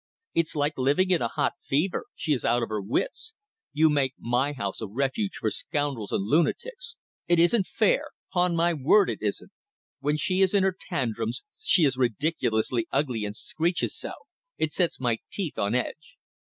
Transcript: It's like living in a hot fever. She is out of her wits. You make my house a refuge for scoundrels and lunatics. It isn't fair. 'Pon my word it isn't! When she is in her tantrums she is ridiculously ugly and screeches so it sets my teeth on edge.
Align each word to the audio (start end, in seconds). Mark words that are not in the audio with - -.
It's 0.33 0.55
like 0.55 0.79
living 0.79 1.11
in 1.11 1.21
a 1.21 1.27
hot 1.27 1.53
fever. 1.61 2.07
She 2.15 2.33
is 2.33 2.43
out 2.43 2.63
of 2.63 2.69
her 2.69 2.81
wits. 2.81 3.35
You 3.71 3.87
make 3.87 4.15
my 4.17 4.51
house 4.51 4.81
a 4.81 4.87
refuge 4.87 5.35
for 5.35 5.51
scoundrels 5.51 6.11
and 6.11 6.25
lunatics. 6.25 6.95
It 7.27 7.37
isn't 7.37 7.67
fair. 7.67 8.05
'Pon 8.33 8.55
my 8.55 8.73
word 8.73 9.11
it 9.11 9.19
isn't! 9.21 9.51
When 9.99 10.17
she 10.17 10.41
is 10.41 10.55
in 10.55 10.63
her 10.63 10.75
tantrums 10.89 11.43
she 11.61 11.85
is 11.85 11.97
ridiculously 11.97 12.87
ugly 12.91 13.25
and 13.25 13.35
screeches 13.35 13.95
so 13.95 14.13
it 14.57 14.71
sets 14.71 14.99
my 14.99 15.19
teeth 15.31 15.59
on 15.59 15.75
edge. 15.75 16.17